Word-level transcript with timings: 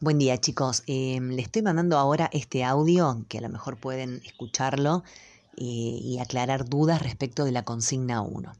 Buen 0.00 0.18
día 0.18 0.36
chicos, 0.38 0.82
eh, 0.88 1.20
le 1.20 1.40
estoy 1.40 1.62
mandando 1.62 1.96
ahora 1.98 2.28
este 2.32 2.64
audio 2.64 3.24
que 3.28 3.38
a 3.38 3.40
lo 3.40 3.48
mejor 3.48 3.76
pueden 3.76 4.20
escucharlo 4.24 5.04
eh, 5.56 5.62
y 5.62 6.18
aclarar 6.18 6.68
dudas 6.68 7.00
respecto 7.00 7.44
de 7.44 7.52
la 7.52 7.64
consigna 7.64 8.20
1. 8.20 8.52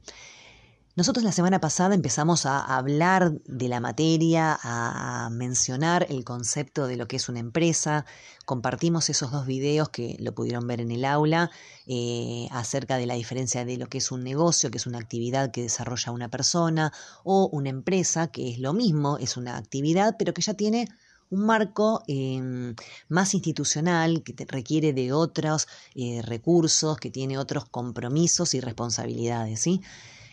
Nosotros 0.96 1.24
la 1.24 1.32
semana 1.32 1.60
pasada 1.60 1.96
empezamos 1.96 2.46
a 2.46 2.60
hablar 2.60 3.32
de 3.46 3.68
la 3.68 3.80
materia, 3.80 4.56
a 4.62 5.28
mencionar 5.32 6.06
el 6.08 6.24
concepto 6.24 6.86
de 6.86 6.96
lo 6.96 7.08
que 7.08 7.16
es 7.16 7.28
una 7.28 7.40
empresa, 7.40 8.06
compartimos 8.44 9.10
esos 9.10 9.32
dos 9.32 9.44
videos 9.44 9.88
que 9.88 10.16
lo 10.20 10.36
pudieron 10.36 10.68
ver 10.68 10.80
en 10.80 10.92
el 10.92 11.04
aula 11.04 11.50
eh, 11.88 12.46
acerca 12.52 12.96
de 12.96 13.06
la 13.06 13.14
diferencia 13.14 13.64
de 13.64 13.76
lo 13.76 13.88
que 13.88 13.98
es 13.98 14.12
un 14.12 14.22
negocio, 14.22 14.70
que 14.70 14.78
es 14.78 14.86
una 14.86 14.98
actividad 14.98 15.50
que 15.50 15.62
desarrolla 15.62 16.12
una 16.12 16.28
persona, 16.28 16.92
o 17.24 17.48
una 17.52 17.70
empresa, 17.70 18.28
que 18.28 18.52
es 18.52 18.60
lo 18.60 18.72
mismo, 18.72 19.18
es 19.18 19.36
una 19.36 19.56
actividad, 19.56 20.14
pero 20.16 20.32
que 20.32 20.42
ya 20.42 20.54
tiene 20.54 20.88
un 21.34 21.46
marco 21.46 22.02
em, 22.06 22.74
más 23.08 23.34
institucional 23.34 24.22
que 24.22 24.34
requiere 24.46 24.92
de 24.92 25.12
otros 25.12 25.66
eh, 25.94 26.22
recursos, 26.22 26.96
que 26.98 27.10
tiene 27.10 27.38
otros 27.38 27.64
compromisos 27.68 28.54
y 28.54 28.60
responsabilidades, 28.60 29.60
¿sí? 29.60 29.80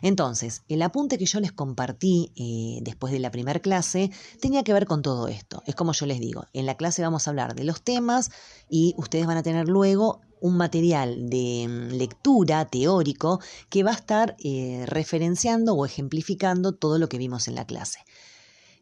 Entonces, 0.04 0.64
el 0.68 0.82
apunte 0.82 1.18
que 1.18 1.26
yo 1.26 1.40
les 1.40 1.52
compartí 1.52 2.32
eh, 2.36 2.80
después 2.82 3.14
de 3.14 3.20
la 3.20 3.30
primera 3.30 3.60
clase 3.60 4.12
tenía 4.40 4.64
que 4.64 4.74
ver 4.74 4.86
con 4.86 5.02
todo 5.02 5.28
esto. 5.28 5.62
Es 5.68 5.76
como 5.76 5.94
yo 5.94 6.06
les 6.08 6.20
digo, 6.20 6.46
en 6.54 6.66
la 6.66 6.76
clase 6.76 7.04
vamos 7.04 7.28
a 7.28 7.32
hablar 7.32 7.54
de 7.54 7.64
los 7.64 7.84
temas 7.84 8.32
y 8.68 8.96
ustedes 8.98 9.28
van 9.28 9.38
a 9.38 9.44
tener 9.44 9.68
luego 9.68 10.22
un 10.40 10.58
material 10.58 11.30
de 11.30 11.68
mm, 11.68 11.94
lectura 11.98 12.66
teórico 12.66 13.40
que 13.70 13.84
va 13.84 13.92
a 13.92 13.96
estar 13.96 14.36
eh, 14.44 14.86
referenciando 14.88 15.76
o 15.76 15.86
ejemplificando 15.86 16.74
todo 16.74 16.98
lo 16.98 17.08
que 17.08 17.20
vimos 17.20 17.48
en 17.48 17.56
la 17.56 17.66
clase. 17.66 18.00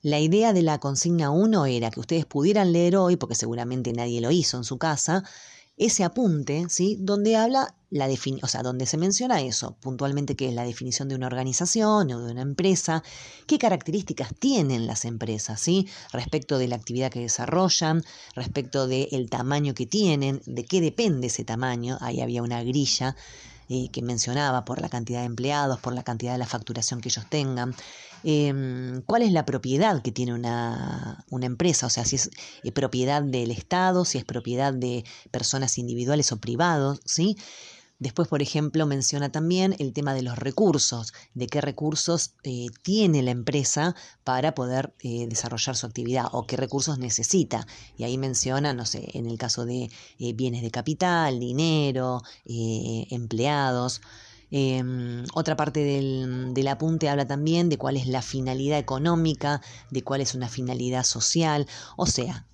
La 0.02 0.20
idea 0.20 0.53
de 0.53 0.62
la 0.62 0.80
consigna 0.80 1.30
1 1.30 1.66
era 1.66 1.91
que 1.91 1.99
ustedes 1.99 2.26
pudieran 2.26 2.71
leer 2.71 2.95
hoy, 2.95 3.17
porque 3.17 3.35
seguramente 3.35 3.91
nadie 3.91 4.21
lo 4.21 4.31
hizo 4.31 4.55
en 4.55 4.63
su 4.63 4.77
casa, 4.77 5.26
ese 5.76 6.05
apunte, 6.05 6.68
¿sí? 6.70 6.98
Donde 6.99 7.35
habla 7.35 7.76
la 7.90 8.07
o 8.41 8.48
sea, 8.48 8.62
donde 8.62 8.85
se 8.85 8.98
menciona 8.98 9.41
eso, 9.41 9.76
puntualmente 9.82 10.35
que 10.35 10.48
es 10.49 10.54
la 10.54 10.63
definición 10.63 11.10
de 11.10 11.15
una 11.15 11.27
organización 11.27 12.12
o 12.12 12.26
de 12.26 12.32
una 12.32 12.41
empresa, 12.41 13.04
qué 13.48 13.57
características 13.57 14.34
tienen 14.38 14.88
las 14.88 15.04
empresas, 15.04 15.60
¿sí? 15.60 15.88
Respecto 16.13 16.57
de 16.57 16.68
la 16.70 16.76
actividad 16.76 17.12
que 17.12 17.21
desarrollan, 17.21 18.04
respecto 18.35 18.88
del 18.88 19.29
tamaño 19.29 19.73
que 19.73 19.85
tienen, 19.85 20.41
de 20.45 20.63
qué 20.66 20.79
depende 20.79 21.27
ese 21.27 21.43
tamaño, 21.43 21.98
ahí 21.99 22.21
había 22.21 22.43
una 22.43 22.63
grilla 22.63 23.16
eh, 23.70 23.89
que 23.91 24.01
mencionaba 24.01 24.65
por 24.65 24.81
la 24.81 24.89
cantidad 24.89 25.20
de 25.20 25.27
empleados, 25.27 25.79
por 25.79 25.93
la 25.93 26.03
cantidad 26.03 26.31
de 26.31 26.39
la 26.39 26.48
facturación 26.48 27.01
que 27.01 27.09
ellos 27.09 27.25
tengan, 27.29 27.76
em, 28.23 29.01
cuál 29.03 29.21
es 29.21 29.31
la 29.31 29.45
propiedad 29.45 30.01
que 30.01 30.11
tiene 30.11 30.34
una, 30.34 31.23
una 31.29 31.45
empresa, 31.45 31.85
o 31.87 31.89
sea, 31.89 32.03
si 32.03 32.15
es 32.15 32.31
eh, 32.63 32.71
propiedad 32.71 33.21
del 33.21 33.51
Estado, 33.51 34.05
si 34.05 34.17
es 34.17 34.26
propiedad 34.26 34.73
de 34.73 35.05
personas 35.31 35.77
individuales 35.77 36.31
o 36.31 36.37
privados, 36.37 36.99
¿sí? 37.05 37.37
Después, 37.99 38.29
por 38.29 38.41
ejemplo, 38.41 38.85
menciona 38.85 39.29
también 39.29 39.75
el 39.77 39.91
tema 39.91 40.13
de 40.13 40.21
los 40.21 40.37
recursos, 40.37 41.13
de 41.33 41.47
qué 41.47 41.59
recursos 41.59 42.33
eh, 42.43 42.67
tiene 42.81 43.21
la 43.21 43.31
empresa 43.31 43.93
para 44.23 44.55
poder 44.55 44.93
eh, 45.01 45.27
desarrollar 45.27 45.75
su 45.75 45.85
actividad 45.85 46.27
o 46.31 46.47
qué 46.47 46.55
recursos 46.55 46.97
necesita. 46.97 47.67
Y 47.97 48.05
ahí 48.05 48.17
menciona, 48.17 48.73
no 48.73 48.85
sé, 48.85 49.09
en 49.13 49.25
el 49.25 49.37
caso 49.37 49.65
de 49.65 49.91
eh, 50.17 50.33
bienes 50.33 50.61
de 50.61 50.71
capital, 50.71 51.41
dinero, 51.41 52.23
empleados. 52.45 54.01
Em, 54.51 55.25
otra 55.33 55.55
parte 55.57 55.81
del, 55.81 56.53
del, 56.53 56.67
apunte 56.70 57.09
habla 57.09 57.27
también 57.27 57.70
de 57.70 57.77
cuál 57.77 57.97
es 57.97 58.07
la 58.07 58.21
finalidad 58.21 58.79
económica, 58.79 59.61
de 59.91 60.03
cuál 60.03 60.21
es 60.21 60.33
una 60.33 60.47
finalidad 60.49 61.03
social, 61.03 61.67
o 61.97 62.07
sea, 62.07 62.47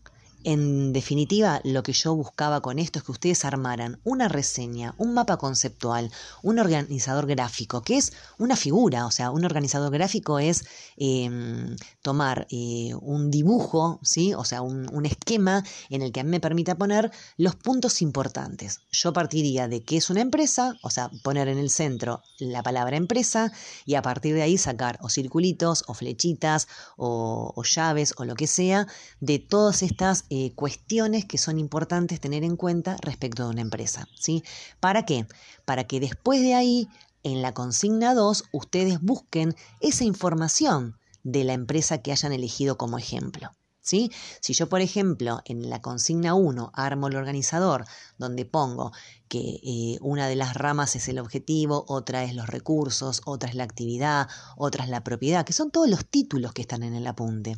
en 0.45 0.93
definitiva, 0.93 1.59
lo 1.63 1.83
que 1.83 1.91
yo 1.91 2.15
buscaba 2.15 2.61
con 2.61 2.79
esto 2.79 2.99
es 2.99 3.05
que 3.05 3.11
ustedes 3.11 3.45
armaran 3.45 3.99
una 4.03 4.27
reseña, 4.27 4.93
un 4.97 5.13
mapa 5.13 5.37
conceptual, 5.37 6.11
un 6.43 6.59
organizador 6.59 7.25
gráfico, 7.25 7.81
que 7.81 7.97
es 7.97 8.13
una 8.37 8.55
figura, 8.55 9.05
o 9.07 9.11
sea, 9.11 9.31
un 9.31 9.43
organizador 9.43 9.91
gráfico 9.91 10.39
es 10.39 10.65
em, 10.97 11.75
tomar 12.01 12.47
eh, 12.51 12.93
un 13.01 13.31
dibujo, 13.31 13.99
¿sí? 14.03 14.33
o 14.33 14.43
sea, 14.45 14.61
un, 14.61 14.87
un, 14.93 15.05
esquema 15.05 15.63
en 15.89 16.01
el 16.01 16.11
que 16.11 16.19
a 16.19 16.23
mí 16.23 16.29
me 16.29 16.39
permita 16.39 16.75
poner 16.75 17.11
los 17.37 17.55
puntos 17.55 18.01
importantes. 18.01 18.81
Yo 18.91 19.13
partiría 19.13 19.67
de 19.67 19.83
qué 19.83 19.97
es 19.97 20.09
una 20.09 20.21
empresa, 20.21 20.75
o 20.83 20.89
sea, 20.89 21.09
poner 21.23 21.47
en 21.47 21.57
el 21.57 21.69
centro 21.69 22.21
la 22.39 22.63
palabra 22.63 22.97
empresa 22.97 23.51
y 23.85 23.95
a 23.95 24.01
partir 24.01 24.35
de 24.35 24.43
ahí 24.43 24.57
sacar 24.57 24.99
o 25.01 25.09
circulitos 25.09 25.83
o 25.87 25.93
flechitas 25.93 26.67
o, 26.97 27.63
llaves 27.63 28.13
o 28.17 28.25
lo 28.25 28.35
que 28.35 28.47
sea 28.47 28.87
de 29.19 29.39
todas 29.39 29.81
estas 29.81 30.25
cuestiones 30.55 31.25
que 31.25 31.37
son 31.37 31.59
importantes 31.59 32.19
tener 32.19 32.43
en 32.43 32.55
cuenta 32.55 32.97
respecto 33.01 33.43
de 33.43 33.49
una 33.49 33.61
empresa. 33.61 34.07
¿sí? 34.19 34.43
¿Para 34.79 35.05
qué? 35.05 35.27
Para 35.65 35.85
que 35.85 35.99
después 35.99 36.41
de 36.41 36.53
ahí, 36.53 36.87
en 37.23 37.41
la 37.41 37.53
consigna 37.53 38.13
2, 38.13 38.45
ustedes 38.51 39.01
busquen 39.01 39.55
esa 39.81 40.03
información 40.03 40.97
de 41.23 41.43
la 41.43 41.53
empresa 41.53 41.99
que 41.99 42.11
hayan 42.11 42.33
elegido 42.33 42.77
como 42.77 42.97
ejemplo. 42.97 43.51
¿Sí? 43.81 44.11
Si 44.41 44.53
yo, 44.53 44.67
por 44.67 44.81
ejemplo, 44.81 45.41
en 45.45 45.69
la 45.69 45.79
consigna 45.79 46.33
1 46.33 46.71
armo 46.73 47.07
el 47.07 47.15
organizador, 47.17 47.85
donde 48.17 48.43
pongo 48.43 48.91
que 49.27 49.59
eh, 49.63 49.97
una 50.01 50.27
de 50.27 50.35
las 50.35 50.55
ramas 50.55 50.95
es 50.95 51.07
el 51.07 51.19
objetivo, 51.19 51.85
otra 51.87 52.23
es 52.23 52.33
los 52.33 52.47
recursos, 52.47 53.21
otra 53.25 53.47
es 53.49 53.53
la 53.53 53.63
actividad, 53.63 54.27
otra 54.57 54.85
es 54.85 54.89
la 54.89 55.03
propiedad, 55.03 55.45
que 55.45 55.53
son 55.53 55.69
todos 55.69 55.87
los 55.87 56.03
títulos 56.07 56.51
que 56.51 56.63
están 56.63 56.81
en 56.81 56.95
el 56.95 57.05
apunte. 57.05 57.57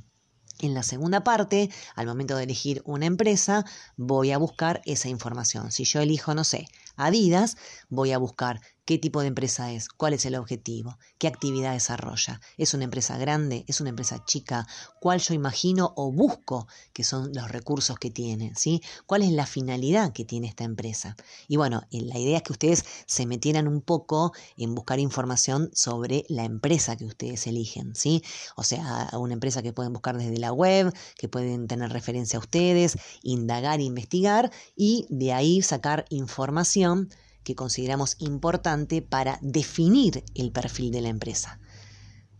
En 0.59 0.73
la 0.73 0.83
segunda 0.83 1.23
parte, 1.23 1.69
al 1.95 2.07
momento 2.07 2.35
de 2.35 2.43
elegir 2.43 2.81
una 2.85 3.05
empresa, 3.05 3.65
voy 3.95 4.31
a 4.31 4.37
buscar 4.37 4.81
esa 4.85 5.09
información. 5.09 5.71
Si 5.71 5.83
yo 5.83 5.99
elijo, 6.01 6.33
no 6.33 6.43
sé, 6.43 6.67
Adidas, 6.95 7.57
voy 7.89 8.11
a 8.11 8.17
buscar 8.17 8.59
qué 8.87 8.97
tipo 8.97 9.19
de 9.19 9.27
empresa 9.27 9.73
es, 9.73 9.89
cuál 9.89 10.13
es 10.13 10.25
el 10.25 10.35
objetivo, 10.35 10.97
qué 11.17 11.27
actividad 11.27 11.73
desarrolla. 11.73 12.39
¿Es 12.57 12.73
una 12.73 12.85
empresa 12.85 13.17
grande? 13.17 13.65
¿Es 13.67 13.81
una 13.81 13.89
empresa 13.89 14.23
chica? 14.23 14.65
¿Cuál 15.01 15.19
yo 15.19 15.33
imagino 15.33 15.91
o 15.97 16.09
busco 16.09 16.67
que 16.93 17.03
son 17.03 17.33
los 17.33 17.51
recursos 17.51 17.99
que 17.99 18.09
tiene? 18.09 18.53
¿sí? 18.55 18.81
¿Cuál 19.05 19.23
es 19.23 19.31
la 19.33 19.45
finalidad 19.45 20.13
que 20.13 20.23
tiene 20.23 20.47
esta 20.47 20.63
empresa? 20.63 21.17
Y 21.49 21.57
bueno, 21.57 21.81
eh, 21.91 22.01
la 22.01 22.17
idea 22.17 22.37
es 22.37 22.43
que 22.43 22.53
ustedes 22.53 22.85
se 23.05 23.25
metieran 23.25 23.67
un 23.67 23.81
poco 23.81 24.31
en 24.55 24.73
buscar 24.73 24.99
información 24.99 25.69
sobre 25.73 26.23
la 26.29 26.45
empresa 26.45 26.95
que 26.95 27.03
ustedes 27.03 27.45
eligen. 27.45 27.93
¿sí? 27.93 28.23
O 28.55 28.63
sea, 28.63 29.09
una 29.19 29.33
empresa 29.33 29.61
que 29.61 29.73
pueden 29.73 29.91
buscar 29.91 30.17
desde 30.17 30.37
la 30.37 30.53
web, 30.53 30.93
que 31.17 31.27
pueden 31.27 31.67
tener 31.67 31.91
referencia 31.91 32.37
a 32.37 32.39
ustedes, 32.39 32.97
indagar, 33.21 33.81
investigar 33.81 34.49
y 34.77 35.07
de 35.09 35.33
ahí 35.33 35.61
sacar 35.61 36.05
información 36.09 37.09
que 37.47 37.55
consideramos 37.55 38.17
importante 38.19 39.01
para 39.01 39.39
definir 39.41 40.25
el 40.35 40.51
perfil 40.51 40.91
de 40.91 40.99
la 40.99 41.07
empresa. 41.07 41.61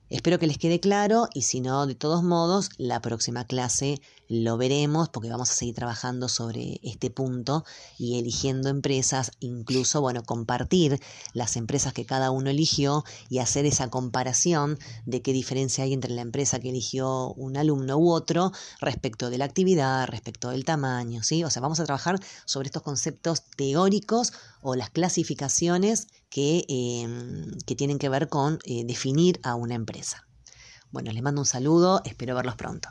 Espero 0.09 0.39
que 0.39 0.47
les 0.47 0.57
quede 0.57 0.79
claro 0.79 1.27
y 1.33 1.41
si 1.41 1.59
no, 1.59 1.85
de 1.85 1.93
todos 1.93 2.23
modos, 2.23 2.69
la 2.77 3.01
próxima 3.01 3.43
clase 3.43 3.99
lo 4.29 4.55
veremos 4.55 5.09
porque 5.09 5.29
vamos 5.29 5.51
a 5.51 5.53
seguir 5.53 5.75
trabajando 5.75 6.29
sobre 6.29 6.79
este 6.81 7.09
punto 7.09 7.65
y 7.97 8.17
eligiendo 8.17 8.69
empresas, 8.69 9.31
incluso, 9.41 9.99
bueno, 9.99 10.23
compartir 10.23 11.01
las 11.33 11.57
empresas 11.57 11.91
que 11.91 12.05
cada 12.05 12.31
uno 12.31 12.49
eligió 12.49 13.03
y 13.29 13.39
hacer 13.39 13.65
esa 13.65 13.89
comparación 13.89 14.79
de 15.05 15.21
qué 15.21 15.33
diferencia 15.33 15.83
hay 15.83 15.91
entre 15.91 16.13
la 16.13 16.21
empresa 16.21 16.59
que 16.59 16.69
eligió 16.69 17.33
un 17.33 17.57
alumno 17.57 17.97
u 17.97 18.09
otro 18.11 18.53
respecto 18.79 19.29
de 19.29 19.39
la 19.39 19.45
actividad, 19.45 20.07
respecto 20.07 20.51
del 20.51 20.63
tamaño, 20.63 21.21
¿sí? 21.21 21.43
O 21.43 21.49
sea, 21.49 21.61
vamos 21.61 21.81
a 21.81 21.85
trabajar 21.85 22.17
sobre 22.45 22.67
estos 22.67 22.81
conceptos 22.83 23.43
teóricos 23.57 24.31
o 24.61 24.75
las 24.75 24.89
clasificaciones 24.89 26.07
que, 26.29 26.65
em, 26.67 27.51
que 27.65 27.75
tienen 27.75 27.99
que 27.99 28.09
ver 28.09 28.29
con 28.29 28.59
eh, 28.65 28.83
definir 28.85 29.39
a 29.43 29.55
una 29.55 29.75
empresa. 29.75 30.27
Bueno, 30.91 31.11
les 31.11 31.23
mando 31.23 31.41
un 31.41 31.45
saludo, 31.45 32.01
espero 32.05 32.35
verlos 32.35 32.55
pronto. 32.55 32.89